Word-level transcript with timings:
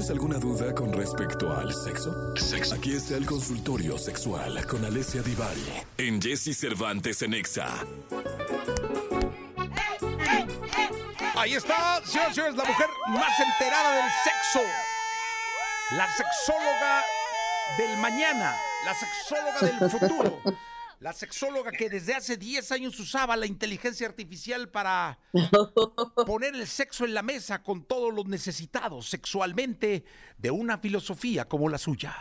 ¿Tienes 0.00 0.12
alguna 0.12 0.38
duda 0.38 0.74
con 0.74 0.90
respecto 0.94 1.52
al 1.52 1.74
sexo? 1.74 2.32
Aquí 2.74 2.94
está 2.94 3.18
el 3.18 3.26
consultorio 3.26 3.98
sexual 3.98 4.66
con 4.66 4.82
Alessia 4.82 5.20
Divari 5.20 5.60
en 5.98 6.22
Jesse 6.22 6.56
Cervantes 6.56 7.20
en 7.20 7.34
Exa. 7.34 7.68
Ahí 11.36 11.52
está, 11.52 12.00
señoras 12.06 12.30
y 12.30 12.34
señores, 12.34 12.56
la 12.56 12.64
mujer 12.64 12.86
más 13.08 13.40
enterada 13.40 13.96
del 13.96 14.10
sexo. 14.24 14.66
La 15.90 16.08
sexóloga 16.16 17.04
del 17.76 17.98
mañana, 17.98 18.56
la 18.86 18.94
sexóloga 18.94 19.60
del 19.60 19.90
futuro. 19.90 20.40
La 21.00 21.14
sexóloga 21.14 21.72
que 21.72 21.88
desde 21.88 22.14
hace 22.14 22.36
10 22.36 22.72
años 22.72 23.00
usaba 23.00 23.34
la 23.34 23.46
inteligencia 23.46 24.06
artificial 24.06 24.68
para 24.68 25.18
poner 26.26 26.54
el 26.54 26.66
sexo 26.66 27.06
en 27.06 27.14
la 27.14 27.22
mesa 27.22 27.62
con 27.62 27.84
todos 27.84 28.12
los 28.12 28.26
necesitados 28.26 29.08
sexualmente 29.08 30.04
de 30.36 30.50
una 30.50 30.76
filosofía 30.76 31.46
como 31.48 31.70
la 31.70 31.78
suya. 31.78 32.14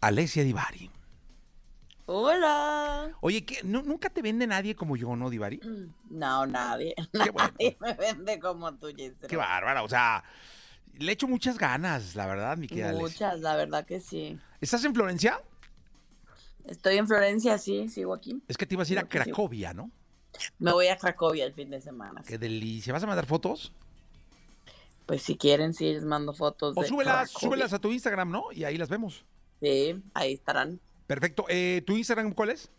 Alessia 0.00 0.42
Divari. 0.42 0.90
Hola. 2.06 3.10
Oye, 3.20 3.44
¿qué? 3.44 3.60
¿Nu- 3.62 3.82
¿nunca 3.82 4.10
te 4.10 4.20
vende 4.20 4.46
nadie 4.48 4.74
como 4.74 4.96
yo, 4.96 5.14
no, 5.14 5.30
Divari? 5.30 5.60
No, 6.10 6.44
nadie. 6.46 6.92
Qué 7.12 7.30
bueno. 7.32 7.52
Nadie 7.58 7.76
me 7.80 7.94
vende 7.94 8.38
como 8.40 8.74
tú, 8.74 8.88
Gisela. 8.88 9.28
Qué 9.28 9.36
bárbara, 9.36 9.84
o 9.84 9.88
sea, 9.88 10.24
le 10.94 11.12
echo 11.12 11.28
muchas 11.28 11.56
ganas, 11.56 12.16
la 12.16 12.26
verdad, 12.26 12.56
mi 12.56 12.66
querida 12.66 12.88
Alessia. 12.90 13.02
Muchas, 13.28 13.40
la 13.40 13.54
verdad 13.56 13.86
que 13.86 14.00
sí. 14.00 14.38
¿Estás 14.60 14.84
en 14.84 14.92
Florencia? 14.94 15.40
Estoy 16.68 16.96
en 16.96 17.06
Florencia, 17.06 17.58
sí, 17.58 17.88
sigo 17.88 18.14
aquí. 18.14 18.42
Es 18.48 18.56
que 18.56 18.66
te 18.66 18.74
ibas 18.74 18.88
a 18.88 18.92
ir 18.92 18.98
a 18.98 19.08
Creo. 19.08 19.24
Cracovia, 19.24 19.72
¿no? 19.74 19.90
Me 20.58 20.72
voy 20.72 20.88
a 20.88 20.96
Cracovia 20.96 21.44
el 21.44 21.52
fin 21.54 21.70
de 21.70 21.80
semana. 21.80 22.22
Qué 22.26 22.38
delicia. 22.38 22.92
¿Vas 22.92 23.02
a 23.02 23.06
mandar 23.06 23.26
fotos? 23.26 23.72
Pues 25.06 25.22
si 25.22 25.36
quieren, 25.36 25.72
sí, 25.72 25.92
les 25.92 26.04
mando 26.04 26.32
fotos. 26.34 26.74
O 26.76 26.82
de 26.82 26.88
súbelas, 26.88 27.30
Cracovia. 27.30 27.40
súbelas 27.40 27.72
a 27.72 27.78
tu 27.78 27.92
Instagram, 27.92 28.30
¿no? 28.30 28.52
Y 28.52 28.64
ahí 28.64 28.76
las 28.76 28.88
vemos. 28.88 29.24
Sí, 29.60 30.02
ahí 30.14 30.34
estarán. 30.34 30.80
Perfecto. 31.06 31.46
Eh, 31.48 31.82
¿Tu 31.86 31.96
Instagram 31.96 32.32
cuál 32.32 32.50
es? 32.50 32.70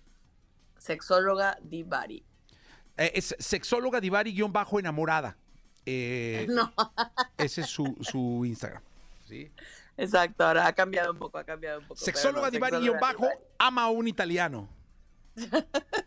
Sexóloga 0.78 1.58
Divari. 1.64 2.24
Eh, 2.98 3.12
es 3.16 3.36
sexóloga 3.40 4.00
divari-enamorada. 4.02 5.38
Eh, 5.86 6.46
No, 6.50 6.74
Ese 7.38 7.62
es 7.62 7.68
su, 7.68 7.96
su 8.02 8.44
Instagram. 8.46 8.84
¿sí? 9.28 9.50
Exacto, 9.98 10.46
ahora 10.46 10.68
ha 10.68 10.74
cambiado 10.74 11.12
un 11.12 11.18
poco, 11.18 11.38
ha 11.38 11.44
cambiado 11.44 11.80
un 11.80 11.88
poco. 11.88 12.00
Sexóloga 12.00 12.48
no, 12.48 12.52
sexóloga 12.52 12.80
divari-bajo 12.80 13.30
ama 13.58 13.84
a 13.84 13.90
un 13.90 14.08
italiano. 14.08 14.70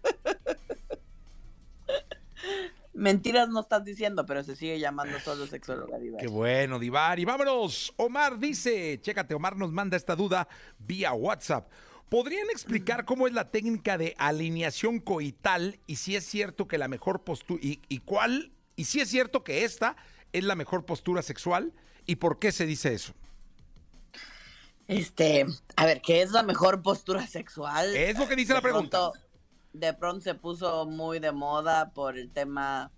Mentiras 2.92 3.48
no 3.48 3.60
estás 3.60 3.84
diciendo, 3.84 4.26
pero 4.26 4.42
se 4.42 4.56
sigue 4.56 4.78
llamando 4.78 5.18
solo 5.20 5.46
sexóloga 5.46 5.98
Divari. 5.98 6.22
Qué 6.22 6.28
bueno, 6.28 6.78
Divari. 6.78 7.24
Vámonos. 7.24 7.94
Omar 7.96 8.38
dice, 8.38 9.00
chécate, 9.00 9.34
Omar 9.34 9.56
nos 9.56 9.72
manda 9.72 9.96
esta 9.96 10.14
duda 10.14 10.46
vía 10.78 11.12
WhatsApp. 11.12 11.70
¿Podrían 12.10 12.50
explicar 12.50 13.04
cómo 13.04 13.26
es 13.26 13.32
la 13.32 13.50
técnica 13.50 13.96
de 13.96 14.14
alineación 14.18 14.98
coital 14.98 15.78
y 15.86 15.96
si 15.96 16.16
es 16.16 16.26
cierto 16.26 16.66
que 16.68 16.76
la 16.76 16.88
mejor 16.88 17.22
postura 17.22 17.60
y, 17.62 17.80
y 17.88 18.00
cuál 18.00 18.52
y 18.74 18.84
si 18.84 19.00
es 19.00 19.08
cierto 19.08 19.44
que 19.44 19.64
esta 19.64 19.96
es 20.32 20.42
la 20.44 20.56
mejor 20.56 20.84
postura 20.84 21.22
sexual 21.22 21.72
y 22.06 22.16
por 22.16 22.38
qué 22.38 22.50
se 22.50 22.66
dice 22.66 22.92
eso? 22.92 23.14
Este, 24.90 25.46
a 25.76 25.86
ver, 25.86 26.00
¿qué 26.02 26.20
es 26.20 26.32
la 26.32 26.42
mejor 26.42 26.82
postura 26.82 27.24
sexual? 27.24 27.94
Es 27.94 28.18
lo 28.18 28.26
que 28.26 28.34
dice 28.34 28.52
la 28.54 28.60
pregunta. 28.60 28.98
pronto- 29.12 29.18
de 29.72 29.94
pronto 29.94 30.20
se 30.22 30.34
puso 30.34 30.84
muy 30.86 31.20
de 31.20 31.30
moda 31.30 31.90
por 31.90 32.18
el 32.18 32.28
tema 32.32 32.90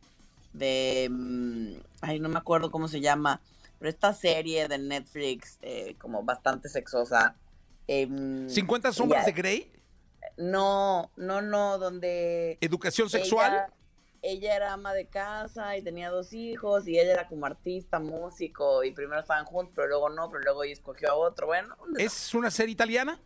de, 0.55 1.09
mm, 1.11 1.73
ay, 2.01 2.19
no 2.19 2.31
me 2.31 2.39
acuerdo 2.39 2.71
cómo 2.71 2.89
se 2.89 3.03
llama, 3.03 3.43
pero 3.79 3.91
esta 3.91 4.15
serie 4.15 4.69
de 4.69 4.79
Netflix, 4.79 5.59
eh, 5.61 5.95
como 5.99 6.23
bastante 6.23 6.71
sexosa. 6.71 7.37
¿50 7.87 8.91
sombras 8.95 9.27
de 9.27 9.33
Grey? 9.33 9.71
No, 10.39 11.11
no, 11.17 11.43
no, 11.43 11.77
donde 11.77 12.57
¿Educación 12.63 13.11
sexual? 13.11 13.53
ella, 13.53 13.67
ella 14.23 14.55
era 14.57 14.73
ama 14.73 14.95
de 14.95 15.07
casa 15.09 15.77
y 15.77 15.83
tenía 15.83 16.09
dos 16.11 16.33
hijos 16.33 16.87
y 16.87 16.99
ella 16.99 17.13
era 17.13 17.29
como 17.29 17.45
artista, 17.47 17.99
músico 17.99 18.85
y 18.85 18.93
primero 18.93 19.21
estaban 19.21 19.45
juntos, 19.45 19.73
pero 19.75 19.89
luego 19.89 20.09
no, 20.11 20.31
pero 20.31 20.43
luego 20.45 20.63
ella 20.65 20.73
escogió 20.73 21.11
a 21.11 21.15
otro. 21.15 21.49
Bueno. 21.49 21.77
¿Es 21.99 22.33
una 22.35 22.51
serie 22.51 22.73
italiana? 22.73 23.21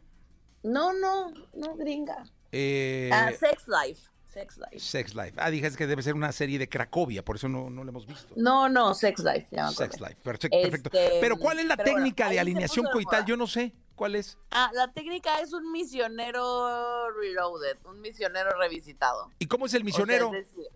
no, 0.62 0.92
no, 0.92 1.30
no 1.54 1.76
gringa. 1.76 2.24
Eh, 2.50 3.10
Ah, 3.12 3.30
Sex 3.38 3.66
Life. 3.68 4.08
Sex 4.24 4.58
Life. 4.58 4.80
Sex 4.80 5.14
Life. 5.14 5.32
Ah, 5.36 5.50
dije 5.50 5.70
que 5.76 5.86
debe 5.86 6.02
ser 6.02 6.14
una 6.14 6.30
serie 6.32 6.58
de 6.58 6.68
Cracovia, 6.68 7.24
por 7.24 7.36
eso 7.36 7.48
no, 7.48 7.70
no 7.70 7.84
la 7.84 7.90
hemos 7.90 8.06
visto. 8.06 8.34
No, 8.36 8.68
no, 8.68 8.92
Sex 8.94 9.20
Life. 9.22 9.46
ya 9.50 9.64
me 9.64 9.70
acordé. 9.70 9.90
Sex 9.90 10.00
Life, 10.00 10.16
perfecto. 10.22 10.58
perfecto. 10.60 10.90
Este, 10.92 11.18
Pero 11.20 11.36
¿cuál 11.38 11.58
es 11.60 11.66
la 11.66 11.76
bueno, 11.76 11.90
técnica 11.92 12.28
de 12.28 12.40
alineación 12.40 12.86
coital? 12.92 13.24
Yo 13.24 13.36
no 13.36 13.46
sé. 13.46 13.72
¿Cuál 13.94 14.14
es? 14.14 14.36
Ah, 14.50 14.70
la 14.74 14.92
técnica 14.92 15.40
es 15.40 15.52
un 15.54 15.72
misionero 15.72 17.10
reloaded, 17.12 17.78
un 17.86 18.00
misionero 18.00 18.50
revisitado. 18.58 19.30
¿Y 19.38 19.46
cómo 19.46 19.66
es 19.66 19.72
el 19.74 19.82
O 19.82 19.84
sea, 19.84 19.86
misionero? 19.86 20.26
es 20.34 20.46
decir, 20.54 20.66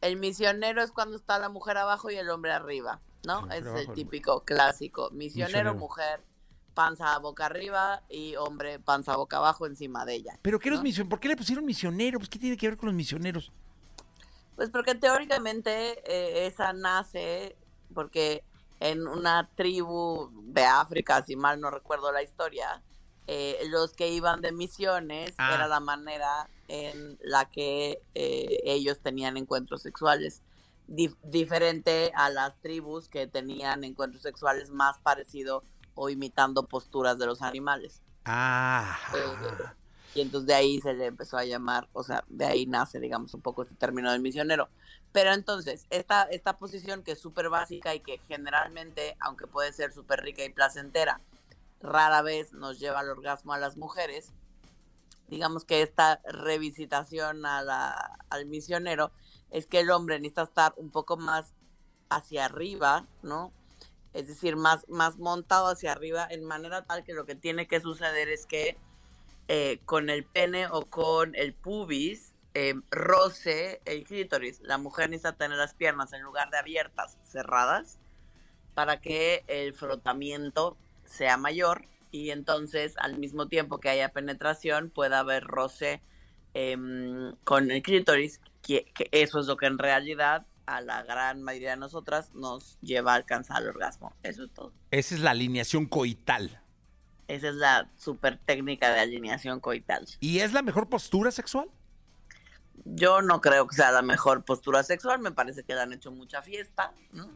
el 0.00 0.16
misionero 0.16 0.82
es 0.82 0.92
cuando 0.92 1.16
está 1.16 1.38
la 1.38 1.48
mujer 1.48 1.76
abajo 1.78 2.10
y 2.10 2.16
el 2.16 2.30
hombre 2.30 2.52
arriba, 2.52 3.00
El 3.22 3.28
¿no? 3.28 3.38
hombre 3.40 3.58
Es 3.58 3.66
abajo, 3.66 3.78
el 3.78 3.92
típico 3.92 4.44
clásico. 4.44 5.10
Misionero, 5.10 5.72
Misionero. 5.72 5.74
mujer, 5.74 6.24
panza 6.74 7.18
boca 7.18 7.46
arriba 7.46 8.02
y 8.08 8.36
hombre 8.36 8.78
panza 8.78 9.16
boca 9.16 9.38
abajo 9.38 9.66
encima 9.66 10.04
de 10.04 10.14
ella. 10.14 10.38
¿Pero 10.42 10.58
qué 10.58 10.70
los 10.70 10.78
¿no? 10.80 10.84
misioneros? 10.84 11.10
¿Por 11.10 11.20
qué 11.20 11.28
le 11.28 11.36
pusieron 11.36 11.64
misionero? 11.64 12.18
Pues 12.18 12.28
¿qué 12.28 12.38
tiene 12.38 12.56
que 12.56 12.68
ver 12.68 12.76
con 12.76 12.86
los 12.86 12.94
misioneros? 12.94 13.52
Pues 14.56 14.70
porque 14.70 14.94
teóricamente 14.94 16.00
eh, 16.04 16.46
esa 16.46 16.72
nace 16.72 17.56
porque 17.94 18.44
en 18.80 19.06
una 19.06 19.48
tribu 19.56 20.30
de 20.44 20.64
África, 20.64 21.22
si 21.24 21.34
mal 21.36 21.60
no 21.60 21.70
recuerdo 21.70 22.12
la 22.12 22.22
historia, 22.22 22.82
eh, 23.28 23.58
los 23.68 23.92
que 23.92 24.08
iban 24.08 24.40
de 24.40 24.50
misiones 24.52 25.34
Ah. 25.38 25.54
era 25.54 25.68
la 25.68 25.78
manera 25.80 26.48
en 26.66 27.16
la 27.22 27.44
que 27.48 28.02
eh, 28.14 28.58
ellos 28.64 28.98
tenían 29.00 29.36
encuentros 29.36 29.82
sexuales. 29.82 30.42
Dif- 30.88 31.16
diferente 31.22 32.10
a 32.14 32.30
las 32.30 32.56
tribus 32.60 33.08
que 33.08 33.26
tenían 33.26 33.84
encuentros 33.84 34.22
sexuales 34.22 34.70
más 34.70 34.98
parecido 34.98 35.62
o 35.94 36.08
imitando 36.08 36.66
posturas 36.66 37.18
de 37.18 37.26
los 37.26 37.42
animales. 37.42 38.00
Ah. 38.24 38.98
Eh, 39.14 39.64
Y 40.14 40.22
entonces 40.22 40.46
de 40.48 40.54
ahí 40.54 40.80
se 40.80 40.94
le 40.94 41.04
empezó 41.06 41.36
a 41.36 41.44
llamar, 41.44 41.86
o 41.92 42.02
sea, 42.02 42.24
de 42.28 42.46
ahí 42.46 42.64
nace, 42.66 42.98
digamos, 42.98 43.34
un 43.34 43.42
poco 43.42 43.62
este 43.62 43.74
término 43.74 44.10
del 44.10 44.20
misionero. 44.22 44.68
Pero 45.12 45.32
entonces, 45.32 45.86
esta, 45.90 46.22
esta 46.24 46.56
posición 46.58 47.02
que 47.02 47.12
es 47.12 47.20
súper 47.20 47.50
básica 47.50 47.94
y 47.94 48.00
que 48.00 48.18
generalmente, 48.26 49.16
aunque 49.20 49.46
puede 49.46 49.72
ser 49.72 49.92
súper 49.92 50.20
rica 50.22 50.42
y 50.44 50.48
placentera, 50.50 51.20
rara 51.80 52.22
vez 52.22 52.52
nos 52.52 52.78
lleva 52.78 53.00
al 53.00 53.10
orgasmo 53.10 53.52
a 53.52 53.58
las 53.58 53.76
mujeres, 53.76 54.32
digamos 55.28 55.64
que 55.64 55.82
esta 55.82 56.20
revisitación 56.24 57.44
al 57.46 58.46
misionero 58.46 59.12
es 59.50 59.66
que 59.66 59.80
el 59.80 59.90
hombre 59.90 60.18
necesita 60.18 60.42
estar 60.42 60.74
un 60.76 60.90
poco 60.90 61.16
más 61.16 61.54
hacia 62.08 62.46
arriba, 62.46 63.06
¿no? 63.22 63.52
Es 64.14 64.26
decir, 64.26 64.56
más, 64.56 64.88
más 64.88 65.18
montado 65.18 65.68
hacia 65.68 65.92
arriba, 65.92 66.26
en 66.30 66.44
manera 66.44 66.84
tal 66.84 67.04
que 67.04 67.12
lo 67.12 67.26
que 67.26 67.34
tiene 67.34 67.68
que 67.68 67.80
suceder 67.80 68.28
es 68.28 68.46
que 68.46 68.78
eh, 69.48 69.80
con 69.84 70.10
el 70.10 70.24
pene 70.24 70.66
o 70.66 70.86
con 70.86 71.34
el 71.34 71.54
pubis 71.54 72.34
eh, 72.54 72.74
roce 72.90 73.80
el 73.84 74.04
clítoris. 74.04 74.60
La 74.62 74.78
mujer 74.78 75.10
necesita 75.10 75.36
tener 75.36 75.58
las 75.58 75.74
piernas 75.74 76.12
en 76.12 76.22
lugar 76.22 76.50
de 76.50 76.58
abiertas, 76.58 77.18
cerradas, 77.22 77.98
para 78.74 79.00
que 79.00 79.44
el 79.46 79.74
frotamiento 79.74 80.76
sea 81.08 81.36
mayor 81.36 81.84
y 82.10 82.30
entonces 82.30 82.94
al 82.98 83.18
mismo 83.18 83.48
tiempo 83.48 83.78
que 83.78 83.88
haya 83.88 84.10
penetración 84.10 84.90
pueda 84.90 85.20
haber 85.20 85.44
roce 85.44 86.02
em, 86.54 87.34
con 87.44 87.70
el 87.70 87.82
clítoris, 87.82 88.40
que, 88.62 88.86
que 88.94 89.08
eso 89.12 89.40
es 89.40 89.46
lo 89.46 89.56
que 89.56 89.66
en 89.66 89.78
realidad 89.78 90.46
a 90.66 90.80
la 90.82 91.02
gran 91.02 91.42
mayoría 91.42 91.70
de 91.70 91.76
nosotras 91.76 92.34
nos 92.34 92.78
lleva 92.80 93.12
a 93.12 93.16
alcanzar 93.16 93.62
el 93.62 93.68
orgasmo. 93.68 94.14
Eso 94.22 94.44
es 94.44 94.52
todo. 94.52 94.72
Esa 94.90 95.14
es 95.14 95.20
la 95.22 95.30
alineación 95.30 95.86
coital. 95.86 96.62
Esa 97.26 97.48
es 97.48 97.54
la 97.54 97.90
super 97.96 98.38
técnica 98.38 98.92
de 98.92 99.00
alineación 99.00 99.60
coital. 99.60 100.06
¿Y 100.20 100.40
es 100.40 100.52
la 100.52 100.62
mejor 100.62 100.88
postura 100.88 101.30
sexual? 101.30 101.70
Yo 102.84 103.22
no 103.22 103.40
creo 103.40 103.66
que 103.66 103.76
sea 103.76 103.92
la 103.92 104.02
mejor 104.02 104.44
postura 104.44 104.82
sexual, 104.82 105.20
me 105.20 105.32
parece 105.32 105.64
que 105.64 105.74
le 105.74 105.80
han 105.80 105.92
hecho 105.92 106.10
mucha 106.10 106.42
fiesta, 106.42 106.92
¿no? 107.12 107.30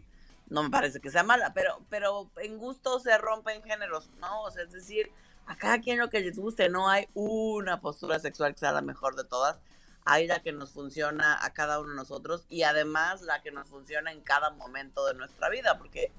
No 0.52 0.62
me 0.62 0.70
parece 0.70 1.00
que 1.00 1.10
sea 1.10 1.22
mala, 1.22 1.54
pero, 1.54 1.80
pero 1.88 2.30
en 2.36 2.58
gusto 2.58 3.00
se 3.00 3.16
rompen 3.16 3.62
géneros, 3.62 4.10
¿no? 4.20 4.48
Es 4.48 4.70
decir, 4.70 5.10
a 5.46 5.56
cada 5.56 5.80
quien 5.80 5.98
lo 5.98 6.10
que 6.10 6.20
les 6.20 6.38
guste, 6.38 6.68
no 6.68 6.90
hay 6.90 7.08
una 7.14 7.80
postura 7.80 8.18
sexual 8.18 8.52
que 8.52 8.60
sea 8.60 8.72
la 8.72 8.82
mejor 8.82 9.16
de 9.16 9.24
todas. 9.24 9.62
Hay 10.04 10.26
la 10.26 10.42
que 10.42 10.52
nos 10.52 10.72
funciona 10.72 11.38
a 11.42 11.54
cada 11.54 11.80
uno 11.80 11.90
de 11.90 11.96
nosotros 11.96 12.44
y 12.50 12.64
además 12.64 13.22
la 13.22 13.40
que 13.40 13.50
nos 13.50 13.68
funciona 13.68 14.12
en 14.12 14.20
cada 14.20 14.50
momento 14.50 15.06
de 15.06 15.14
nuestra 15.14 15.48
vida, 15.48 15.78
porque, 15.78 16.12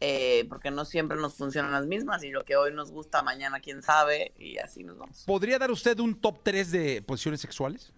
eh, 0.00 0.46
porque 0.48 0.70
no 0.70 0.86
siempre 0.86 1.18
nos 1.18 1.34
funcionan 1.34 1.72
las 1.72 1.86
mismas 1.86 2.24
y 2.24 2.30
lo 2.30 2.44
que 2.44 2.56
hoy 2.56 2.72
nos 2.72 2.90
gusta, 2.90 3.22
mañana 3.22 3.60
quién 3.60 3.82
sabe 3.82 4.32
y 4.38 4.56
así 4.58 4.82
nos 4.82 4.96
vamos. 4.96 5.24
¿Podría 5.26 5.58
dar 5.58 5.70
usted 5.70 5.98
un 5.98 6.18
top 6.18 6.38
3 6.42 6.70
de 6.70 7.02
posiciones 7.02 7.40
sexuales? 7.42 7.92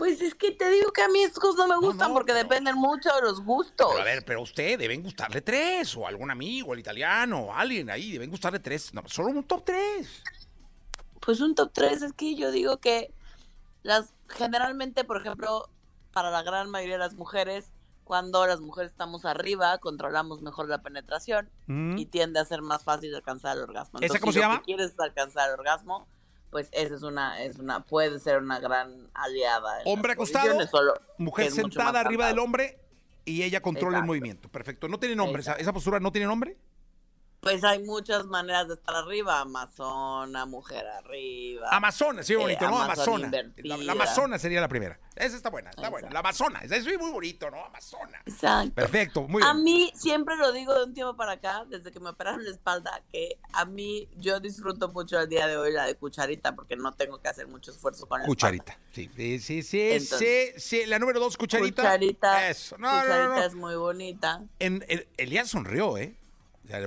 Pues 0.00 0.20
es 0.22 0.34
que 0.34 0.50
te 0.52 0.68
digo 0.70 0.92
que 0.92 1.02
a 1.02 1.08
mí 1.08 1.22
estos 1.22 1.40
cosas 1.40 1.56
no 1.58 1.68
me 1.68 1.86
gustan 1.86 2.08
no, 2.08 2.14
porque 2.14 2.32
dependen 2.32 2.74
mucho 2.74 3.10
de 3.14 3.20
los 3.20 3.44
gustos. 3.44 3.88
Pero 3.90 4.00
a 4.00 4.04
ver, 4.04 4.24
pero 4.24 4.38
a 4.40 4.42
usted 4.42 4.78
deben 4.78 5.02
gustarle 5.02 5.42
tres, 5.42 5.94
o 5.96 6.06
algún 6.06 6.30
amigo, 6.30 6.72
el 6.72 6.80
italiano, 6.80 7.40
o 7.48 7.52
alguien 7.54 7.90
ahí, 7.90 8.12
deben 8.12 8.30
gustarle 8.30 8.58
tres. 8.60 8.94
No, 8.94 9.02
solo 9.06 9.28
un 9.28 9.44
top 9.44 9.62
tres. 9.64 10.22
Pues 11.20 11.40
un 11.42 11.54
top 11.54 11.70
3 11.74 12.00
es 12.00 12.12
que 12.14 12.34
yo 12.34 12.50
digo 12.50 12.78
que 12.78 13.12
las 13.82 14.14
generalmente, 14.26 15.04
por 15.04 15.18
ejemplo, 15.18 15.68
para 16.14 16.30
la 16.30 16.42
gran 16.42 16.70
mayoría 16.70 16.94
de 16.94 17.00
las 17.00 17.12
mujeres, 17.14 17.70
cuando 18.04 18.46
las 18.46 18.60
mujeres 18.62 18.90
estamos 18.92 19.26
arriba, 19.26 19.76
controlamos 19.78 20.40
mejor 20.40 20.68
la 20.70 20.80
penetración 20.82 21.50
Mm. 21.66 21.98
y 21.98 22.06
tiende 22.06 22.40
a 22.40 22.44
ser 22.46 22.62
más 22.62 22.84
fácil 22.84 23.14
alcanzar 23.14 23.56
el 23.58 23.64
orgasmo. 23.64 23.98
¿Esa 23.98 24.06
Entonces, 24.06 24.20
cómo 24.22 24.32
si 24.32 24.38
se 24.38 24.40
llama? 24.44 24.58
que 24.60 24.64
quieres 24.64 24.92
es 24.92 24.98
alcanzar 24.98 25.48
el 25.50 25.60
orgasmo, 25.60 26.08
pues 26.50 26.68
esa 26.72 26.94
es 26.94 27.02
una 27.02 27.42
es 27.42 27.58
una 27.58 27.84
puede 27.84 28.18
ser 28.18 28.38
una 28.38 28.58
gran 28.58 29.08
aliada. 29.14 29.80
Hombre 29.84 30.12
acostado, 30.12 30.66
solo 30.66 30.94
Mujer 31.18 31.50
sentada 31.50 32.00
arriba 32.00 32.26
del 32.26 32.38
hombre 32.38 32.78
y 33.24 33.42
ella 33.42 33.60
controla 33.60 33.98
el 33.98 34.04
movimiento. 34.04 34.48
Perfecto. 34.48 34.88
¿No 34.88 34.98
tiene 34.98 35.16
nombre? 35.16 35.40
¿Esa, 35.40 35.54
esa 35.54 35.72
postura 35.72 36.00
no 36.00 36.12
tiene 36.12 36.26
nombre? 36.26 36.56
Pues 37.40 37.64
hay 37.64 37.78
muchas 37.82 38.26
maneras 38.26 38.68
de 38.68 38.74
estar 38.74 38.94
arriba, 38.94 39.40
amazona, 39.40 40.44
mujer 40.44 40.86
arriba. 40.86 41.68
Amazona, 41.70 42.22
sí, 42.22 42.34
bonito, 42.34 42.66
Eh, 42.66 42.68
¿no? 42.68 42.82
Amazona 42.82 43.28
Amazona. 43.28 43.52
La, 43.64 43.76
la 43.78 43.92
Amazona 43.92 44.38
sería 44.38 44.60
la 44.60 44.68
primera. 44.68 45.00
Esa 45.16 45.36
está 45.36 45.48
buena, 45.48 45.70
está 45.70 45.88
buena. 45.88 46.10
La 46.10 46.18
Amazona, 46.20 46.60
eso 46.60 46.74
es 46.74 46.84
muy 46.98 47.10
bonito, 47.10 47.50
¿no? 47.50 47.64
Amazona. 47.64 48.20
Exacto. 48.26 48.74
Perfecto, 48.74 49.22
muy 49.26 49.42
A 49.42 49.54
bien. 49.54 49.64
mí 49.64 49.92
siempre 49.94 50.36
lo 50.36 50.52
digo 50.52 50.74
de 50.74 50.84
un 50.84 50.92
tiempo 50.92 51.16
para 51.16 51.32
acá, 51.32 51.64
desde 51.66 51.90
que 51.90 51.98
me 51.98 52.10
operaron 52.10 52.44
la 52.44 52.50
espalda, 52.50 53.00
que 53.10 53.38
a 53.54 53.64
mí 53.64 54.06
yo 54.18 54.38
disfruto 54.38 54.90
mucho 54.90 55.18
el 55.18 55.28
día 55.30 55.46
de 55.46 55.56
hoy 55.56 55.72
la 55.72 55.86
de 55.86 55.94
cucharita 55.94 56.54
porque 56.54 56.76
no 56.76 56.92
tengo 56.92 57.22
que 57.22 57.28
hacer 57.28 57.46
mucho 57.48 57.70
esfuerzo 57.70 58.06
con 58.06 58.20
la 58.20 58.26
Cucharita. 58.26 58.78
Sí, 58.92 59.08
sí, 59.16 59.38
sí, 59.38 59.62
sí, 59.62 59.80
Entonces- 59.92 60.52
sí, 60.62 60.80
sí. 60.82 60.86
La 60.86 60.98
número 60.98 61.18
dos, 61.20 61.38
cucharita. 61.38 61.82
Cucharita. 61.82 62.50
Eso. 62.50 62.76
No, 62.76 62.88
no, 62.90 63.00
cucharita 63.00 63.28
no, 63.28 63.36
no. 63.36 63.42
es 63.44 63.54
muy 63.54 63.76
bonita. 63.76 64.42
En, 64.58 64.84
en- 64.88 65.06
Elías 65.16 65.48
sonrió, 65.48 65.96
¿eh? 65.96 66.16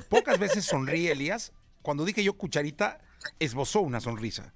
Pocas 0.09 0.39
veces 0.39 0.65
sonríe 0.65 1.11
Elías. 1.11 1.51
Cuando 1.81 2.05
dije 2.05 2.23
yo 2.23 2.33
cucharita, 2.33 2.99
esbozó 3.39 3.81
una 3.81 3.99
sonrisa. 3.99 4.53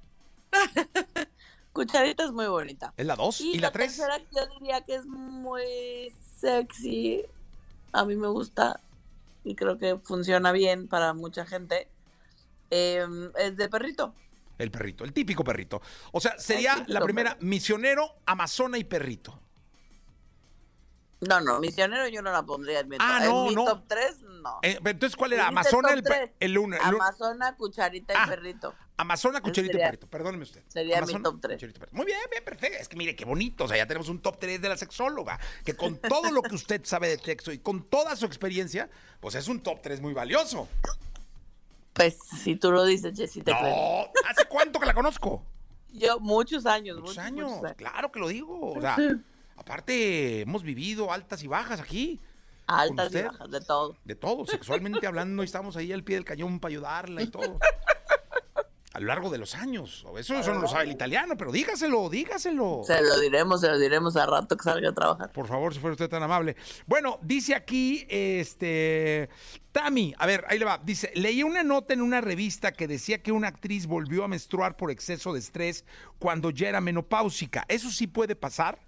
Cucharita 1.74 2.24
es 2.24 2.32
muy 2.32 2.48
bonita. 2.48 2.94
¿Es 2.98 3.06
la 3.06 3.16
dos? 3.16 3.42
¿Y, 3.42 3.60
la, 3.60 3.72
tres? 3.72 3.98
tercera 3.98 4.18
yo 4.36 4.48
diría 4.60 4.82
que 4.82 4.96
es 4.96 5.06
muy 5.06 6.12
sexy. 6.40 7.24
A 7.92 8.06
mí 8.06 8.16
me 8.16 8.28
gusta 8.28 8.80
y 9.44 9.56
creo 9.56 9.78
que 9.78 9.98
funciona 9.98 10.52
bien 10.52 10.88
para 10.88 11.14
mucha 11.14 11.46
gente. 11.46 11.88
Em, 12.70 13.32
es 13.38 13.56
de 13.56 13.70
perrito. 13.70 14.14
El 14.58 14.72
perrito, 14.72 15.04
el 15.04 15.14
típico 15.14 15.44
perrito. 15.44 15.82
O 16.12 16.20
sea, 16.20 16.40
sería 16.40 16.84
la 16.88 17.00
primera 17.02 17.38
misionero, 17.42 18.16
amazona 18.26 18.78
y 18.78 18.84
perrito. 18.84 19.40
No, 21.20 21.42
no, 21.42 21.60
misionero 21.60 22.08
yo 22.08 22.22
no 22.22 22.32
la 22.32 22.44
pondría 22.44 22.82
en 22.82 22.90
mi, 22.90 22.98
Ah, 23.00 23.22
no, 23.24 23.44
en 23.44 23.50
mi 23.50 23.56
no. 23.56 23.66
top 23.66 23.86
3, 23.88 24.22
no. 24.22 24.60
Eh, 24.62 24.78
entonces, 24.86 25.16
¿cuál 25.16 25.34
era? 25.34 25.48
Amazona, 25.48 25.92
el, 25.94 26.04
el 26.40 26.58
uno. 26.60 26.76
el 26.76 26.82
uno- 26.94 27.04
Amazona, 27.04 27.56
cucharita 27.56 28.14
Ah. 28.16 28.26
y 28.26 28.30
perrito. 28.30 28.76
Amazona, 28.98 29.42
cucharita 29.42 29.78
y 29.78 29.80
perrito. 29.80 30.08
Perdóneme 30.08 30.44
usted. 30.44 30.64
sería 30.68 31.02
mi 31.02 31.14
top 31.22 31.40
tres. 31.42 31.56
cucharita 31.58 31.78
y 31.78 31.80
perrito. 31.80 31.98
Muy 31.98 32.06
bien, 32.06 32.20
bien, 32.30 32.44
perfecto. 32.46 32.78
Es 32.80 32.88
que 32.88 32.96
mire, 32.98 33.16
qué 33.16 33.26
bonito. 33.26 33.64
O 33.64 33.68
sea, 33.68 33.78
ya 33.78 33.88
tenemos 33.88 34.10
un 34.10 34.22
top 34.22 34.38
3 34.40 34.62
de 34.62 34.70
la 34.70 34.78
sexóloga. 34.78 35.40
Que 35.66 35.76
con 35.76 35.98
todo 35.98 36.30
lo 36.32 36.44
que 36.44 36.54
usted 36.54 36.82
sabe 36.86 37.08
de 37.10 37.18
texto 37.18 37.52
y 37.52 37.58
con 37.58 37.84
toda 37.90 38.16
su 38.16 38.26
experiencia, 38.28 38.88
pues 39.20 39.34
es 39.34 39.48
un 39.48 39.62
top 39.62 39.82
3 39.82 40.00
muy 40.02 40.14
valioso. 40.14 40.68
Pues 41.94 42.18
si 42.44 42.56
tú 42.56 42.72
lo 42.72 42.86
dices, 42.86 43.18
Jessy, 43.18 43.42
te 43.42 43.52
creo. 43.52 43.64
No, 43.64 44.12
¿hace 44.30 44.46
cuánto 44.48 44.80
que 44.80 44.86
la 44.86 44.94
conozco? 44.94 45.44
Yo, 45.90 46.20
muchos 46.20 46.68
años, 46.68 46.98
Muchos 46.98 47.16
muchos, 47.16 47.26
años. 47.26 47.50
muchos 47.50 47.64
años. 47.66 47.78
Claro 47.78 48.12
que 48.12 48.20
lo 48.20 48.28
digo. 48.28 48.74
O 48.74 48.82
sea, 48.82 48.96
aparte, 49.58 50.42
hemos 50.42 50.64
vivido 50.64 51.12
altas 51.12 51.44
y 51.44 51.48
bajas 51.48 51.82
aquí. 51.82 52.22
Altas 52.68 53.14
y 53.14 53.22
bajas, 53.24 53.52
de 53.52 53.62
todo. 53.62 53.98
De 54.06 54.16
todo, 54.16 54.46
sexualmente 54.46 55.06
hablando, 55.08 55.44
y 55.44 55.46
estamos 55.46 55.76
ahí 55.76 55.92
al 55.92 56.04
pie 56.04 56.16
del 56.16 56.26
cañón 56.26 56.60
para 56.60 56.72
ayudarla 56.72 57.22
y 57.22 57.28
todo. 57.28 57.60
A 58.94 59.00
lo 59.00 59.08
largo 59.08 59.30
de 59.30 59.38
los 59.38 59.54
años. 59.54 60.08
Eso, 60.18 60.34
eso 60.34 60.54
no 60.56 60.60
lo 60.60 60.68
sabe 60.68 60.86
el 60.86 60.92
italiano, 60.92 61.38
pero 61.38 61.52
dígaselo, 61.52 62.10
dígaselo. 62.10 62.82
Se 62.84 63.00
lo 63.00 63.20
diremos, 63.20 63.62
se 63.62 63.68
lo 63.68 63.78
diremos 63.78 64.16
a 64.18 64.26
rato 64.26 64.58
que 64.58 64.64
salga 64.64 64.90
a 64.90 64.92
trabajar. 64.92 65.32
Por 65.32 65.46
favor, 65.46 65.72
si 65.72 65.80
fuera 65.80 65.92
usted 65.92 66.10
tan 66.10 66.24
amable. 66.24 66.56
Bueno, 66.88 67.20
dice 67.22 67.54
aquí, 67.54 68.08
este, 68.10 69.30
Tami, 69.72 70.16
a 70.18 70.26
ver, 70.26 70.46
ahí 70.50 70.58
le 70.58 70.66
va. 70.66 70.80
Dice, 70.84 71.12
leí 71.14 71.44
una 71.44 71.62
nota 71.62 71.94
en 71.94 72.02
una 72.02 72.22
revista 72.22 72.72
que 72.72 72.88
decía 72.88 73.22
que 73.22 73.32
una 73.32 73.50
actriz 73.50 73.86
volvió 73.86 74.24
a 74.24 74.28
menstruar 74.28 74.76
por 74.78 74.90
exceso 74.90 75.32
de 75.32 75.42
estrés 75.42 75.86
cuando 76.18 76.50
ya 76.50 76.68
era 76.70 76.82
menopáusica. 76.82 77.66
¿Eso 77.68 77.92
sí 77.92 78.08
puede 78.08 78.36
pasar? 78.36 78.80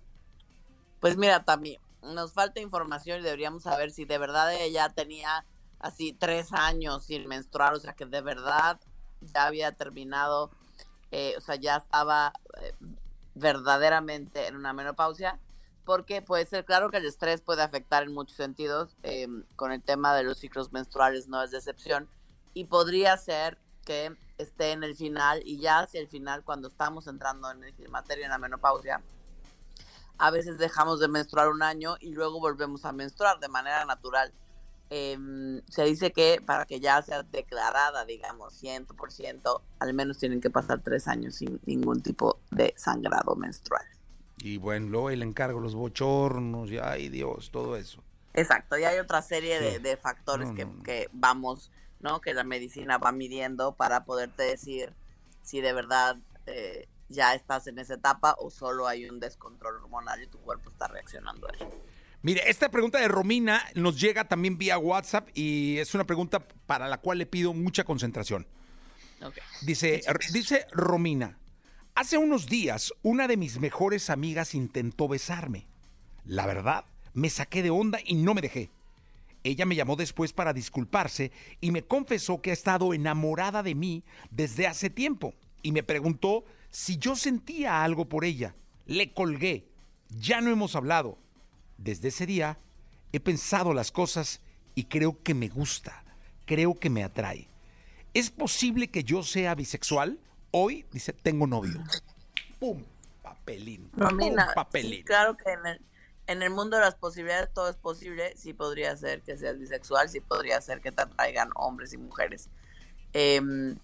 Pues 0.99 1.17
mira, 1.17 1.43
también 1.43 1.81
nos 2.01 2.33
falta 2.33 2.59
información 2.59 3.19
y 3.19 3.23
deberíamos 3.23 3.63
saber 3.63 3.91
si 3.91 4.05
de 4.05 4.17
verdad 4.17 4.53
ella 4.53 4.89
tenía 4.89 5.45
así 5.79 6.13
tres 6.13 6.51
años 6.53 7.05
sin 7.05 7.27
menstruar, 7.27 7.73
o 7.73 7.79
sea 7.79 7.93
que 7.93 8.05
de 8.05 8.21
verdad 8.21 8.79
ya 9.21 9.45
había 9.45 9.71
terminado, 9.71 10.51
eh, 11.11 11.35
o 11.37 11.41
sea, 11.41 11.55
ya 11.55 11.77
estaba 11.77 12.33
eh, 12.61 12.73
verdaderamente 13.35 14.47
en 14.47 14.55
una 14.55 14.73
menopausia, 14.73 15.39
porque 15.85 16.21
puede 16.21 16.45
ser 16.45 16.65
claro 16.65 16.89
que 16.89 16.97
el 16.97 17.05
estrés 17.05 17.41
puede 17.41 17.63
afectar 17.63 18.03
en 18.03 18.13
muchos 18.13 18.35
sentidos, 18.35 18.95
eh, 19.03 19.27
con 19.55 19.71
el 19.71 19.81
tema 19.81 20.15
de 20.15 20.23
los 20.23 20.37
ciclos 20.37 20.71
menstruales 20.71 21.27
no 21.27 21.41
es 21.41 21.53
excepción, 21.53 22.09
y 22.53 22.65
podría 22.65 23.15
ser 23.17 23.57
que 23.85 24.15
esté 24.37 24.71
en 24.71 24.83
el 24.83 24.95
final 24.95 25.41
y 25.45 25.59
ya 25.59 25.79
hacia 25.79 25.99
el 25.99 26.07
final, 26.07 26.43
cuando 26.43 26.67
estamos 26.67 27.07
entrando 27.07 27.49
en 27.51 27.63
el 27.63 27.73
climaterio, 27.73 28.25
en 28.25 28.31
la 28.31 28.37
menopausia, 28.37 29.01
a 30.19 30.31
veces 30.31 30.57
dejamos 30.57 30.99
de 30.99 31.07
menstruar 31.07 31.49
un 31.49 31.63
año 31.63 31.95
y 31.99 32.11
luego 32.13 32.39
volvemos 32.39 32.85
a 32.85 32.91
menstruar 32.91 33.39
de 33.39 33.47
manera 33.47 33.85
natural. 33.85 34.31
Em, 34.91 35.61
se 35.69 35.83
dice 35.85 36.11
que 36.11 36.41
para 36.43 36.65
que 36.65 36.79
ya 36.79 37.01
sea 37.01 37.21
declarada, 37.23 38.05
digamos, 38.05 38.53
100%, 38.61 39.61
al 39.79 39.93
menos 39.93 40.17
tienen 40.17 40.41
que 40.41 40.49
pasar 40.49 40.81
tres 40.81 41.07
años 41.07 41.35
sin 41.35 41.59
ningún 41.65 42.01
tipo 42.01 42.39
de 42.51 42.73
sangrado 42.75 43.35
menstrual. 43.35 43.85
Y 44.39 44.57
bueno, 44.57 44.87
luego 44.89 45.09
el 45.11 45.21
encargo, 45.21 45.59
los 45.59 45.75
bochornos, 45.75 46.71
y 46.71 46.79
ay 46.79 47.09
Dios, 47.09 47.51
todo 47.51 47.75
eso. 47.75 48.01
Exacto, 48.33 48.77
y 48.77 48.83
hay 48.83 48.97
otra 48.99 49.21
serie 49.21 49.57
Sí. 49.59 49.65
de, 49.65 49.79
de 49.79 49.97
factores 49.97 50.49
No, 50.49 50.55
que, 50.55 50.65
no. 50.65 50.83
que 50.83 51.09
vamos, 51.13 51.71
¿no? 51.99 52.19
Que 52.21 52.33
la 52.33 52.43
medicina 52.43 52.97
va 52.97 53.11
midiendo 53.11 53.73
para 53.75 54.05
poderte 54.05 54.43
decir 54.43 54.93
si 55.43 55.61
de 55.61 55.73
verdad 55.73 56.17
eh, 56.45 56.87
ya 57.09 57.33
estás 57.33 57.67
en 57.67 57.79
esa 57.79 57.95
etapa 57.95 58.35
o 58.39 58.49
solo 58.49 58.87
hay 58.87 59.09
un 59.09 59.19
descontrol 59.19 59.77
hormonal 59.77 60.21
y 60.23 60.27
tu 60.27 60.39
cuerpo 60.39 60.69
está 60.69 60.87
reaccionando 60.87 61.47
a 61.47 61.55
ello. 61.55 61.71
Mire, 62.21 62.49
esta 62.49 62.69
pregunta 62.69 62.99
de 62.99 63.07
Romina 63.07 63.65
nos 63.75 63.99
llega 63.99 64.27
también 64.27 64.57
vía 64.57 64.77
WhatsApp 64.77 65.29
y 65.33 65.77
es 65.77 65.95
una 65.95 66.05
pregunta 66.05 66.45
para 66.65 66.87
la 66.87 66.99
cual 66.99 67.17
le 67.17 67.25
pido 67.25 67.53
mucha 67.53 67.83
concentración. 67.83 68.47
Dice, 69.61 70.01
dice 70.31 70.65
Romina, 70.71 71.37
hace 71.95 72.17
unos 72.17 72.47
días 72.47 72.93
una 73.01 73.27
de 73.27 73.37
mis 73.37 73.59
mejores 73.59 74.09
amigas 74.09 74.53
intentó 74.53 75.07
besarme. 75.07 75.67
La 76.25 76.45
verdad, 76.45 76.85
me 77.13 77.29
saqué 77.29 77.63
de 77.63 77.69
onda 77.69 77.99
y 78.05 78.15
no 78.15 78.33
me 78.33 78.41
dejé. 78.41 78.69
Ella 79.43 79.65
me 79.65 79.75
llamó 79.75 79.95
después 79.95 80.33
para 80.33 80.53
disculparse 80.53 81.31
y 81.61 81.71
me 81.71 81.83
confesó 81.83 82.41
que 82.41 82.49
ha 82.49 82.53
estado 82.53 82.93
enamorada 82.93 83.63
de 83.63 83.75
mí 83.75 84.03
desde 84.29 84.67
hace 84.67 84.89
tiempo 84.89 85.33
y 85.61 85.71
me 85.71 85.83
preguntó 85.83 86.45
si 86.69 86.97
yo 86.97 87.15
sentía 87.15 87.83
algo 87.83 88.07
por 88.07 88.25
ella. 88.25 88.55
Le 88.85 89.13
colgué. 89.13 89.67
Ya 90.09 90.41
no 90.41 90.49
hemos 90.49 90.75
hablado. 90.75 91.17
Desde 91.77 92.09
ese 92.09 92.25
día 92.25 92.57
he 93.11 93.19
pensado 93.19 93.73
las 93.73 93.91
cosas 93.91 94.41
y 94.75 94.85
creo 94.85 95.21
que 95.23 95.33
me 95.33 95.47
gusta, 95.47 96.03
creo 96.45 96.75
que 96.75 96.89
me 96.89 97.03
atrae. 97.03 97.47
¿Es 98.13 98.29
posible 98.29 98.89
que 98.89 99.03
yo 99.03 99.23
sea 99.23 99.55
bisexual? 99.55 100.19
Hoy, 100.51 100.85
dice, 100.91 101.13
tengo 101.13 101.47
novio. 101.47 101.83
¡Pum! 102.59 102.83
Papelín. 103.21 103.89
Romina, 103.93 104.45
¡Pum! 104.47 104.55
Papelín. 104.55 104.91
sí, 104.91 105.03
claro 105.03 105.37
que 105.37 105.51
en 105.51 105.65
el, 105.65 105.81
en 106.27 106.41
el 106.41 106.49
mundo 106.49 106.77
de 106.77 106.83
las 106.83 106.95
posibilidades 106.95 107.53
todo 107.53 107.69
es 107.69 107.77
posible. 107.77 108.35
Sí 108.35 108.53
podría 108.53 108.95
ser 108.97 109.21
que 109.21 109.37
seas 109.37 109.59
bisexual, 109.59 110.09
sí 110.09 110.21
podría 110.21 110.59
ser 110.61 110.81
que 110.81 110.91
te 110.91 111.01
atraigan 111.01 111.49
hombres 111.55 111.93
y 111.93 111.97
mujeres. 111.97 112.49
Em, 113.13 113.77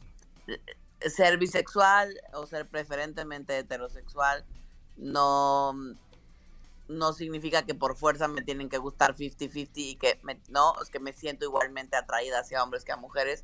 ser 1.02 1.38
bisexual 1.38 2.14
o 2.34 2.46
ser 2.46 2.68
preferentemente 2.68 3.58
heterosexual 3.58 4.46
no, 4.98 5.74
no 6.88 7.14
significa 7.14 7.66
que 7.66 7.76
por 7.76 7.96
fuerza 7.98 8.28
me 8.28 8.42
tienen 8.42 8.70
que 8.70 8.78
gustar 8.78 9.16
50-50 9.16 9.70
y 9.76 9.96
que 9.96 10.20
me- 10.24 10.40
no, 10.50 10.74
es 10.82 10.90
que 10.90 11.00
me 11.00 11.14
siento 11.14 11.46
igualmente 11.46 11.96
atraída 11.96 12.40
hacia 12.40 12.64
hombres 12.64 12.84
que 12.86 12.92
a 12.92 12.98
mujeres. 12.98 13.44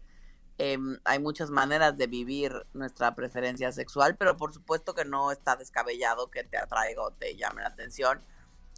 Em, 0.57 0.99
hay 1.05 1.17
muchas 1.19 1.49
maneras 1.49 1.97
de 1.97 2.05
vivir 2.07 2.65
nuestra 2.73 3.15
preferencia 3.15 3.71
sexual, 3.71 4.15
pero 4.15 4.37
por 4.37 4.53
supuesto 4.53 4.93
que 4.93 5.05
no 5.05 5.31
está 5.31 5.55
descabellado 5.55 6.29
que 6.29 6.43
te 6.43 6.57
atraiga 6.57 7.01
o 7.01 7.11
te 7.11 7.35
llame 7.35 7.61
la 7.63 7.69
atención 7.69 8.21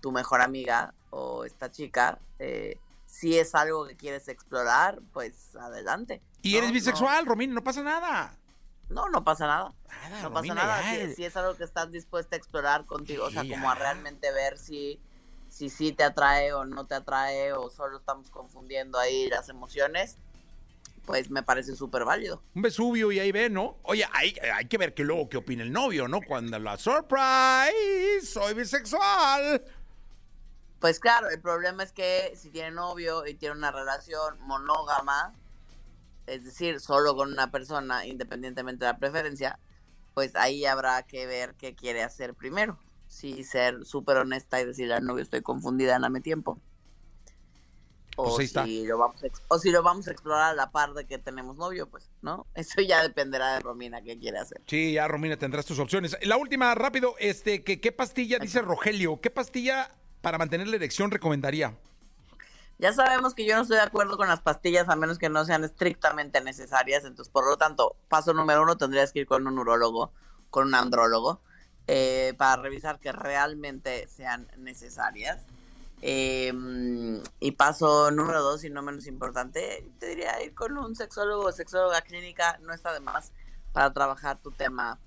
tu 0.02 0.12
mejor 0.12 0.42
amiga 0.42 0.94
o 1.12 1.44
esta 1.46 1.72
chica. 1.72 2.20
eh, 2.40 2.78
si 3.06 3.38
es 3.38 3.54
algo 3.54 3.86
que 3.86 3.96
quieres 3.96 4.28
explorar, 4.28 5.00
pues 5.14 5.56
adelante. 5.56 6.22
¿Y 6.42 6.54
¿no? 6.54 6.58
eres 6.58 6.70
No- 6.72 6.74
bisexual, 6.74 7.26
Romina? 7.28 7.54
No 7.54 7.64
pasa 7.64 7.84
nada. 7.84 8.36
No, 8.90 9.10
no 9.10 9.24
pasa 9.24 9.48
nada. 9.48 9.74
Nada, 9.88 10.22
no 10.22 10.34
pasa 10.34 10.54
nada. 10.54 10.84
Si, 10.84 11.16
si 11.16 11.26
es 11.26 11.36
algo 11.38 11.56
que 11.56 11.64
estás 11.64 11.92
dispuesta 11.92 12.36
a 12.36 12.38
explorar 12.38 12.86
contigo, 12.86 13.26
o 13.26 13.32
sea, 13.32 13.44
como 13.48 13.70
a 13.70 13.76
realmente 13.76 14.32
ver 14.32 14.58
si 14.58 15.00
si 15.54 15.70
sí 15.70 15.92
te 15.92 16.04
atrae 16.04 16.52
o 16.52 16.66
no 16.66 16.88
te 16.88 16.96
atrae 16.96 17.54
o 17.54 17.70
solo 17.70 17.98
estamos 17.98 18.32
confundiendo 18.32 18.98
ahí 18.98 19.30
las 19.30 19.50
emociones, 19.50 20.18
pues 21.06 21.30
me 21.30 21.44
parece 21.44 21.76
súper 21.76 22.06
válido. 22.06 22.42
Un 22.56 22.64
Vesubio 22.64 23.12
y 23.12 23.20
ahí 23.20 23.32
ve, 23.32 23.52
¿no? 23.52 23.78
Oye, 23.84 24.08
hay, 24.14 24.36
hay 24.52 24.66
que 24.66 24.80
ver 24.80 24.96
que 24.96 25.04
luego 25.04 25.30
qué 25.30 25.38
opina 25.38 25.62
el 25.62 25.72
novio, 25.72 26.08
¿no? 26.08 26.22
Cuando 26.28 26.58
la 26.58 26.78
surprise, 26.78 28.26
soy 28.26 28.56
bisexual. 28.56 29.64
Pues 30.80 31.00
claro, 31.00 31.30
el 31.30 31.40
problema 31.40 31.84
es 31.84 31.92
que 31.92 32.34
si 32.36 32.50
tiene 32.50 32.72
novio 32.72 33.28
y 33.28 33.36
tiene 33.36 33.56
una 33.56 33.72
relación 33.72 34.40
monógama, 34.42 35.36
es 36.28 36.44
decir, 36.44 36.80
solo 36.80 37.16
con 37.16 37.32
una 37.32 37.52
persona, 37.52 38.06
independientemente 38.06 38.86
de 38.86 38.92
la 38.92 38.98
preferencia, 38.98 39.60
pues 40.14 40.36
ahí 40.36 40.66
habrá 40.66 41.04
que 41.04 41.26
ver 41.26 41.56
qué 41.56 41.76
quiere 41.76 42.04
hacer 42.04 42.34
primero. 42.34 42.78
Si 43.08 43.44
ser 43.44 43.86
súper 43.86 44.18
honesta 44.18 44.60
y 44.62 44.66
decirle 44.66 44.96
al 44.96 45.06
novio 45.06 45.24
estoy 45.24 45.42
confundida, 45.42 46.00
dame 46.00 46.22
tiempo. 46.22 46.60
O, 48.16 48.36
Pues 48.36 48.48
está. 48.48 48.66
si 48.66 48.86
lo 48.86 49.00
vamos 49.00 49.24
a, 49.24 49.28
o 49.48 49.58
si 49.58 49.72
lo 49.72 49.82
vamos 49.82 50.08
a 50.08 50.12
explorar 50.12 50.52
a 50.52 50.54
la 50.54 50.72
par 50.72 50.94
de 50.94 51.06
que 51.06 51.18
tenemos 51.18 51.58
novio, 51.58 51.88
pues, 51.90 52.12
¿no? 52.22 52.46
Eso 52.56 52.82
ya 52.82 53.02
dependerá 53.02 53.56
de 53.56 53.60
Romina 53.60 54.02
qué 54.02 54.20
quiere 54.20 54.38
hacer. 54.38 54.62
Sí, 54.68 54.94
ya, 54.94 55.08
Romina, 55.08 55.38
tendrás 55.38 55.66
tus 55.66 55.80
opciones. 55.80 56.16
La 56.22 56.38
última, 56.38 56.74
rápido, 56.76 57.16
este, 57.20 57.64
que, 57.64 57.82
¿qué 57.82 57.92
pastilla, 57.92 58.38
dice 58.40 58.62
Rogelio, 58.62 59.20
qué 59.20 59.32
pastilla 59.32 59.90
para 60.22 60.38
mantener 60.38 60.68
la 60.68 60.76
erección 60.76 61.10
recomendaría? 61.10 61.76
Ya 62.84 62.92
sabemos 62.92 63.34
que 63.34 63.46
yo 63.46 63.56
no 63.56 63.62
estoy 63.62 63.78
de 63.78 63.84
acuerdo 63.84 64.18
con 64.18 64.28
las 64.28 64.42
pastillas 64.42 64.90
a 64.90 64.98
menos 64.98 65.18
que 65.18 65.30
no 65.30 65.46
sean 65.46 65.64
estrictamente 65.64 66.42
necesarias. 66.42 67.06
Entonces, 67.06 67.32
por 67.32 67.48
lo 67.48 67.56
tanto, 67.56 67.96
paso 68.10 68.34
número 68.34 68.62
uno, 68.62 68.76
tendrías 68.76 69.14
que 69.14 69.20
ir 69.20 69.26
con 69.26 69.48
un 69.48 69.58
urólogo, 69.58 70.12
con 70.50 70.68
un 70.68 70.76
andrólogo, 70.76 71.40
eh, 71.88 72.34
para 72.38 72.62
revisar 72.62 73.00
que 73.00 73.14
realmente 73.14 74.06
sean 74.10 74.50
necesarias. 74.58 75.46
Eh, 76.02 76.52
y 77.40 77.52
paso 77.52 78.12
número 78.12 78.42
dos, 78.42 78.66
y 78.66 78.70
no 78.70 78.82
menos 78.82 79.08
importante, 79.08 79.90
te 79.98 80.08
diría 80.08 80.44
ir 80.44 80.54
con 80.54 80.78
un 80.78 80.94
sexólogo 80.98 81.46
o 81.46 81.52
sexóloga 81.54 82.02
clínica, 82.02 82.60
no 82.64 82.74
está 82.74 82.92
de 82.92 83.00
más, 83.00 83.32
para 83.72 83.94
trabajar 83.94 84.40
tu 84.40 84.52
tema 84.52 85.00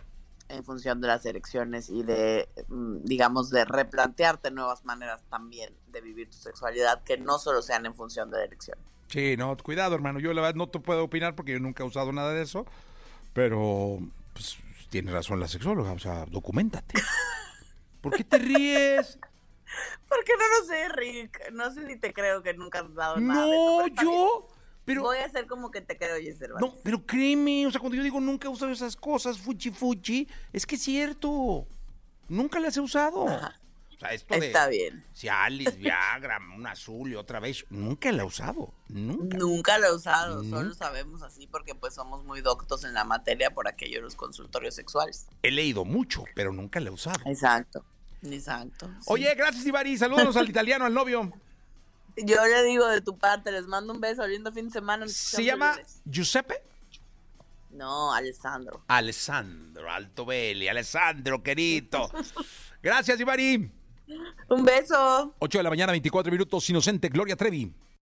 en 0.48 0.64
función 0.64 1.00
de 1.00 1.08
las 1.08 1.26
elecciones 1.26 1.90
y 1.90 2.02
de, 2.02 2.48
mm, 2.68 3.04
digamos, 3.04 3.50
de 3.50 3.64
replantearte 3.64 4.50
nuevas 4.50 4.84
maneras 4.84 5.22
también 5.28 5.74
de 5.88 6.00
vivir 6.00 6.30
tu 6.30 6.36
sexualidad 6.36 7.02
que 7.02 7.18
no 7.18 7.38
solo 7.38 7.62
sean 7.62 7.86
en 7.86 7.94
función 7.94 8.30
de 8.30 8.38
la 8.38 8.44
elección. 8.44 8.78
Sí, 9.08 9.36
no, 9.36 9.56
cuidado, 9.56 9.94
hermano. 9.94 10.18
Yo 10.18 10.32
la 10.32 10.42
verdad 10.42 10.56
no 10.56 10.68
te 10.68 10.80
puedo 10.80 11.04
opinar 11.04 11.34
porque 11.34 11.52
yo 11.52 11.60
nunca 11.60 11.84
he 11.84 11.86
usado 11.86 12.12
nada 12.12 12.32
de 12.32 12.42
eso, 12.42 12.66
pero 13.32 13.98
pues 14.32 14.58
tiene 14.90 15.12
razón 15.12 15.40
la 15.40 15.48
sexóloga, 15.48 15.92
o 15.92 15.98
sea, 15.98 16.26
documentate. 16.26 16.94
¿Por 18.00 18.14
qué 18.14 18.24
te 18.24 18.38
ríes? 18.38 19.18
Porque 20.08 20.32
no 20.38 20.60
lo 20.60 20.66
sé, 20.66 20.88
Rick. 20.90 21.52
No 21.52 21.72
sé 21.72 21.86
si 21.86 21.96
te 21.98 22.12
creo 22.12 22.42
que 22.42 22.54
nunca 22.54 22.80
has 22.80 22.94
dado 22.94 23.18
nada. 23.18 23.44
de 23.46 23.50
eso, 23.50 23.88
No, 23.88 24.02
yo. 24.02 24.48
Pero, 24.86 25.02
Voy 25.02 25.18
a 25.18 25.26
hacer 25.26 25.46
como 25.46 25.70
que 25.72 25.80
te 25.80 25.98
creo, 25.98 26.16
Jesse 26.16 26.48
no, 26.60 26.76
pero 26.84 27.04
créeme, 27.04 27.66
o 27.66 27.70
sea, 27.72 27.80
cuando 27.80 27.96
yo 27.96 28.04
digo 28.04 28.20
nunca 28.20 28.46
he 28.46 28.50
usado 28.50 28.70
esas 28.70 28.94
cosas, 28.96 29.36
fuchi 29.36 29.70
fuchi, 29.70 30.28
es 30.52 30.64
que 30.64 30.76
es 30.76 30.82
cierto. 30.82 31.66
Nunca 32.28 32.60
las 32.60 32.76
he 32.76 32.80
usado. 32.80 33.28
Ajá. 33.28 33.60
O 33.96 33.98
sea, 33.98 34.10
esto 34.10 34.38
de 34.38 34.46
Está 34.46 34.68
bien. 34.68 35.04
Cialis, 35.14 35.76
Viagra, 35.76 36.38
un 36.54 36.66
azul 36.66 37.10
y 37.10 37.14
otra 37.14 37.40
vez, 37.40 37.64
nunca 37.70 38.12
la 38.12 38.22
he 38.22 38.26
usado. 38.26 38.72
Nunca. 38.88 39.38
Nunca 39.38 39.78
lo 39.78 39.86
he 39.86 39.94
usado, 39.94 40.44
solo 40.44 40.74
sabemos 40.74 41.22
así 41.22 41.46
porque 41.46 41.74
pues 41.74 41.94
somos 41.94 42.22
muy 42.24 42.42
doctos 42.42 42.84
en 42.84 42.94
la 42.94 43.04
materia 43.04 43.54
por 43.54 43.66
aquello 43.66 43.96
de 43.96 44.02
los 44.02 44.14
consultorios 44.14 44.74
sexuales. 44.74 45.26
He 45.42 45.50
leído 45.50 45.84
mucho, 45.84 46.24
pero 46.34 46.52
nunca 46.52 46.78
la 46.78 46.90
he 46.90 46.92
usado. 46.92 47.20
Exacto, 47.24 47.84
exacto. 48.22 48.86
sí. 49.00 49.06
Oye, 49.06 49.34
gracias, 49.34 49.66
Ivari. 49.66 49.96
Saludos 49.96 50.36
al 50.36 50.48
italiano, 50.48 50.84
al 50.84 50.94
novio. 50.94 51.32
Yo 52.16 52.44
le 52.46 52.62
digo 52.64 52.86
de 52.88 53.00
tu 53.00 53.18
parte, 53.18 53.52
les 53.52 53.66
mando 53.66 53.92
un 53.92 54.00
beso, 54.00 54.26
lindo 54.26 54.50
fin 54.52 54.66
de 54.66 54.72
semana. 54.72 55.06
Se 55.08 55.44
llama. 55.44 55.76
Giuseppe 56.04 56.62
No, 57.70 58.12
Alessandro. 58.12 58.82
Alessandro 58.86 59.90
Altobelli. 59.90 60.68
Alessandro, 60.68 61.42
querido. 61.42 62.10
Gracias, 62.82 63.20
Ivari. 63.20 63.70
Un 64.48 64.64
beso. 64.64 65.34
8 65.38 65.58
de 65.58 65.62
la 65.64 65.70
mañana, 65.70 65.92
24 65.92 66.32
minutos. 66.32 66.70
Inocente, 66.70 67.08
Gloria 67.08 67.36
Trevi. 67.36 67.72